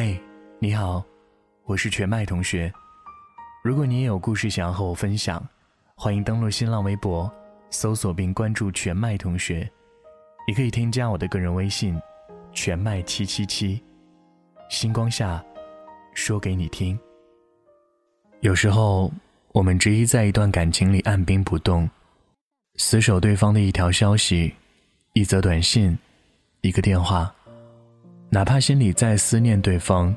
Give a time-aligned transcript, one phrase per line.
[0.00, 0.16] 嘿，
[0.60, 1.04] 你好，
[1.64, 2.72] 我是全麦同学。
[3.64, 5.44] 如果你也有故事想要和我分享，
[5.96, 7.28] 欢迎登录新浪微博，
[7.70, 9.68] 搜索并关注全麦同学。
[10.46, 12.00] 也可以添加我的个人微信，
[12.52, 13.82] 全麦七七七。
[14.68, 15.44] 星光下，
[16.14, 16.96] 说给你听。
[18.38, 19.12] 有时候，
[19.50, 21.90] 我们执意在一段感情里按兵不动，
[22.76, 24.54] 死守对方的一条消息、
[25.14, 25.98] 一则短信、
[26.60, 27.34] 一个电话。
[28.30, 30.14] 哪怕心里再思念对方，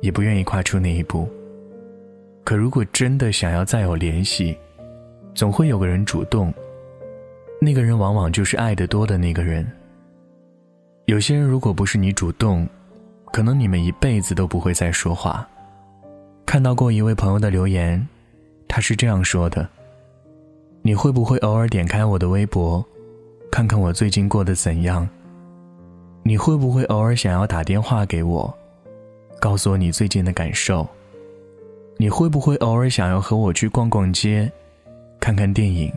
[0.00, 1.28] 也不愿意跨出那一步。
[2.44, 4.56] 可如果真的想要再有联系，
[5.34, 6.52] 总会有个人主动。
[7.60, 9.66] 那个人往往就是爱得多的那个人。
[11.06, 12.68] 有些人如果不是你主动，
[13.32, 15.48] 可能你们一辈子都不会再说话。
[16.46, 18.06] 看到过一位朋友的留言，
[18.68, 19.68] 他是这样说的
[20.82, 22.84] ：“你会不会偶尔点开我的微博，
[23.50, 25.08] 看看我最近过得怎样？”
[26.26, 28.52] 你会不会偶尔想要打电话给我，
[29.38, 30.88] 告诉我你最近的感受？
[31.98, 34.50] 你会不会偶尔想要和我去逛逛街，
[35.20, 35.92] 看看电影？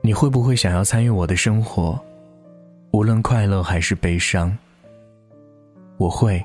[0.00, 2.00] 你会不会想要参与我的生活，
[2.92, 4.56] 无论快乐还是悲伤？
[5.98, 6.42] 我会，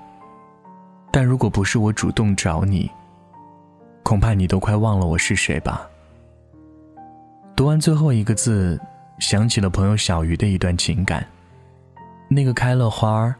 [1.11, 2.91] 但如果不是我主动找你，
[4.03, 5.89] 恐怕你都快忘了我是谁吧。
[7.55, 8.77] 读完最后一个字，
[9.19, 11.25] 想起了朋友小鱼的一段情感。
[12.35, 13.33] 那个开了花儿，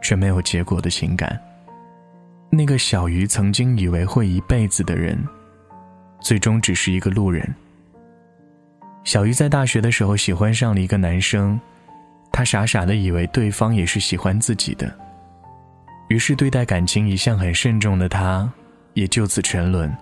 [0.00, 1.38] 却没有结果的情感。
[2.48, 5.22] 那个小鱼曾经以为会一辈子的人，
[6.22, 7.46] 最终只是一个路人。
[9.04, 11.60] 小鱼在大学的时候喜欢上了一个男生，
[12.32, 14.90] 他傻傻的以为对方也是喜欢自己的，
[16.08, 18.50] 于是对待感情一向很慎重的他，
[18.94, 19.94] 也就此沉沦。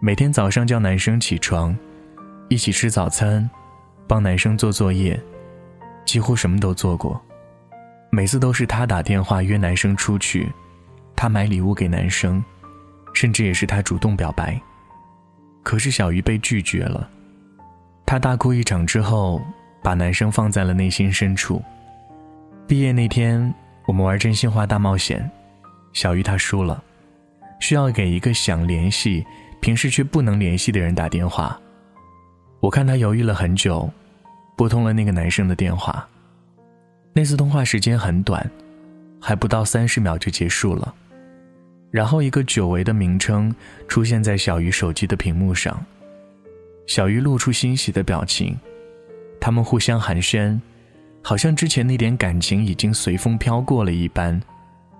[0.00, 1.76] 每天早上叫男生起床，
[2.48, 3.48] 一起吃早餐，
[4.08, 5.16] 帮男生做作业，
[6.04, 7.24] 几乎什么都做过。
[8.14, 10.48] 每次都是她打电话约男生出去，
[11.16, 12.42] 她买礼物给男生，
[13.12, 14.60] 甚至也是她主动表白。
[15.64, 17.10] 可是小鱼被拒绝了，
[18.06, 19.42] 她大哭一场之后，
[19.82, 21.60] 把男生放在了内心深处。
[22.68, 23.52] 毕业那天，
[23.84, 25.28] 我们玩真心话大冒险，
[25.92, 26.80] 小鱼他输了，
[27.58, 29.26] 需要给一个想联系，
[29.60, 31.58] 平时却不能联系的人打电话。
[32.60, 33.90] 我看他犹豫了很久，
[34.56, 36.08] 拨通了那个男生的电话。
[37.16, 38.50] 那次通话时间很短，
[39.20, 40.92] 还不到三十秒就结束了。
[41.92, 43.54] 然后一个久违的名称
[43.86, 45.80] 出现在小鱼手机的屏幕上，
[46.88, 48.58] 小鱼露出欣喜的表情。
[49.40, 50.58] 他们互相寒暄，
[51.22, 54.42] 好像之前那点感情已经随风飘过了一般，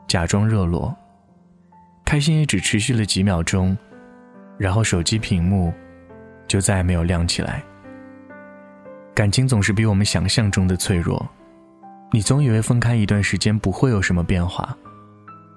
[0.06, 0.96] 假装热络。
[2.04, 3.76] 开心也只持续了几秒钟，
[4.56, 5.74] 然后手机屏幕
[6.46, 7.60] 就再也没有亮起来。
[9.16, 11.28] 感情总是比我们想象中的脆弱。
[12.14, 14.72] 你总以为分开一段时间不会有什么变化，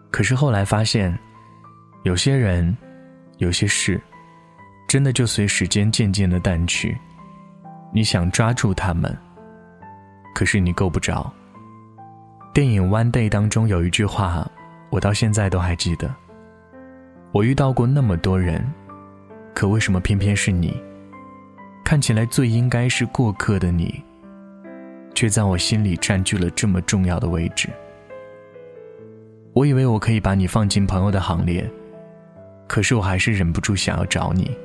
[0.10, 1.16] 可是后来发现，
[2.02, 2.76] 有些人，
[3.38, 4.02] 有些事，
[4.88, 6.98] 真的就随时间渐渐的淡去。
[7.94, 9.16] 你想抓住他们，
[10.34, 11.32] 可是你够不着。
[12.56, 14.44] 电影《One Day》当中有一句话，
[14.90, 16.10] 我到现在都还记得。
[17.34, 18.68] 我遇到过那么多人，
[19.54, 20.76] 可为什么偏偏是你？
[21.86, 24.04] 看起来最应该是过客的你。
[25.18, 27.70] 却在我心里占据了这么重要的位置。
[29.52, 31.68] 我以为我可以把你放进朋友的行列，
[32.68, 34.56] 可是我还是忍不住想要找你，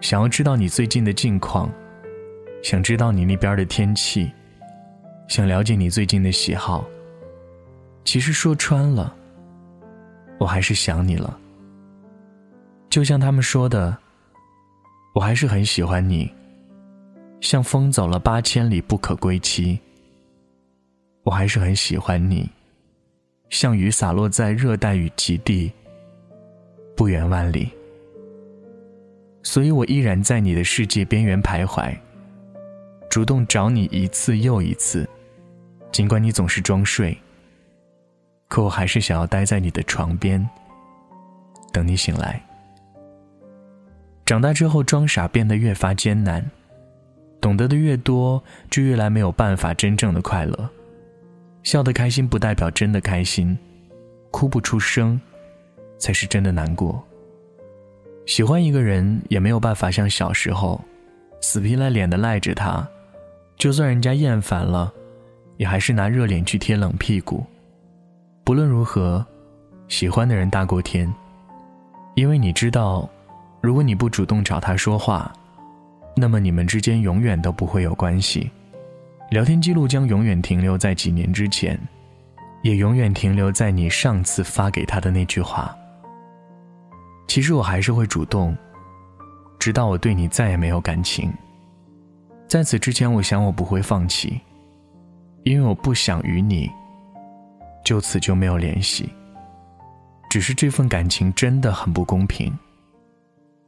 [0.00, 1.70] 想要知道你最近的近况，
[2.62, 4.32] 想知道你那边的天气，
[5.28, 6.86] 想了解你最近的喜好。
[8.04, 9.14] 其实说穿了，
[10.40, 11.38] 我还是想你了。
[12.88, 13.94] 就像他们说的，
[15.14, 16.37] 我还是很喜欢你。
[17.40, 19.78] 像风走了八千里不可归期，
[21.22, 22.48] 我还是很喜欢你。
[23.50, 25.72] 像雨洒落在热带雨极地，
[26.96, 27.70] 不远万里。
[29.42, 31.96] 所以我依然在你的世界边缘徘徊，
[33.08, 35.08] 主动找你一次又一次，
[35.90, 37.16] 尽管你总是装睡，
[38.48, 40.46] 可我还是想要待在你的床边，
[41.72, 42.42] 等你醒来。
[44.26, 46.44] 长大之后，装傻变得越发艰难。
[47.40, 50.68] 懂得的越多，就越来没有办法真正的快乐。
[51.62, 53.56] 笑得开心不代表真的开心，
[54.30, 55.20] 哭不出声，
[55.98, 57.02] 才是真的难过。
[58.26, 60.80] 喜欢一个人也没有办法像小时候，
[61.40, 62.86] 死皮赖脸的赖着他，
[63.56, 64.92] 就算人家厌烦了，
[65.56, 67.44] 也还是拿热脸去贴冷屁股。
[68.44, 69.24] 不论如何，
[69.88, 71.12] 喜欢的人大过天，
[72.14, 73.08] 因为你知道，
[73.60, 75.32] 如果你不主动找他说话。
[76.18, 78.50] 那么你们之间永远都不会有关系，
[79.30, 81.78] 聊天记录将永远停留在几年之前，
[82.62, 85.72] 也永远停留在你上次发给他的那句话。
[87.28, 88.56] 其实我还是会主动，
[89.60, 91.32] 直到我对你再也没有感情。
[92.48, 94.40] 在此之前，我想我不会放弃，
[95.44, 96.68] 因为我不想与你
[97.84, 99.08] 就此就没有联系。
[100.28, 102.52] 只是这份感情真的很不公平，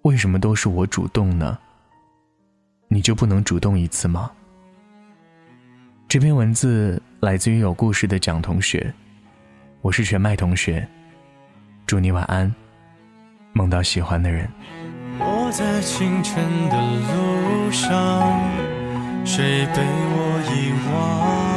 [0.02, 1.56] 为什么都是我主动呢？
[2.92, 4.28] 你就不能主动一次吗？
[6.08, 8.92] 这篇文字来自于有故事的蒋同学，
[9.80, 10.84] 我是全麦同学，
[11.86, 12.52] 祝你晚安，
[13.52, 14.50] 梦到喜欢的人。
[15.20, 16.76] 我在清晨的
[17.14, 18.42] 路上，
[19.24, 21.49] 谁被我遗忘？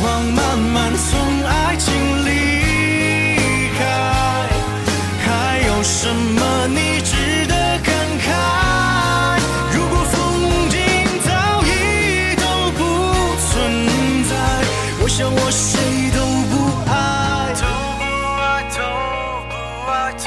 [0.00, 1.92] 光慢慢从爱情
[2.24, 2.28] 离
[3.78, 3.80] 开
[5.24, 5.26] 还
[5.66, 8.26] 有什么你值得感慨？
[9.74, 10.14] 如果风
[10.70, 10.78] 景
[11.24, 11.30] 早
[11.64, 11.66] 已
[12.36, 12.44] 都
[12.78, 12.80] 不
[13.36, 13.50] 存
[14.28, 14.32] 在
[15.02, 16.18] 我想我谁都
[16.50, 16.52] 不
[16.90, 16.92] 爱。
[17.54, 17.62] 都
[17.98, 18.02] 不
[18.40, 18.42] 爱
[18.76, 18.78] 都
[19.48, 19.52] 不
[19.90, 20.26] 爱都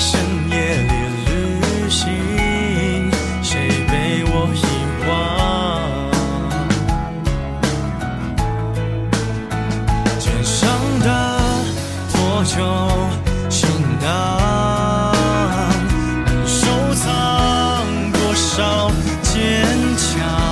[0.00, 0.92] 深夜里
[1.26, 3.10] 旅行
[3.42, 4.62] 谁被我遗
[5.08, 5.10] 忘？
[10.20, 10.68] 肩上
[11.00, 11.06] 的
[12.12, 12.54] 破旧
[13.50, 13.68] 行
[14.00, 14.06] 囊
[16.26, 17.04] 能收藏
[18.12, 18.90] 多少
[19.22, 19.34] 坚
[19.96, 20.47] 强？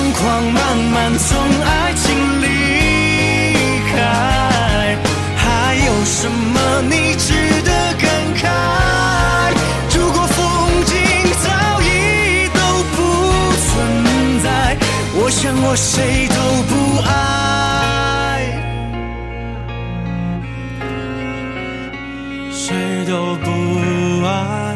[0.00, 2.46] 疯狂慢慢从爱情离
[3.92, 4.96] 开
[5.36, 8.42] 还有什么你值得感慨？
[9.94, 10.38] 如果风
[10.86, 10.96] 景
[11.42, 11.48] 早
[11.82, 11.84] 已
[12.48, 12.58] 都
[12.94, 12.96] 不
[13.66, 13.68] 存
[14.42, 14.48] 在
[15.16, 16.34] 我想我谁都
[16.70, 16.72] 不
[17.06, 17.10] 爱。
[22.50, 23.46] 谁都不
[24.26, 24.69] 爱。